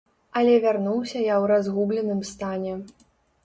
Але 0.39 0.55
вярнуўся 0.63 1.21
я 1.25 1.35
ў 1.41 1.45
разгубленым 1.53 2.27
стане. 2.33 2.73